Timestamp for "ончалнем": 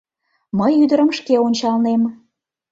1.45-2.01